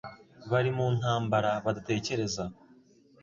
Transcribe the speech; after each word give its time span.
Bari 0.51 0.69
mu 0.77 0.87
ntambara 0.97 1.51
badatekereza 1.65 2.43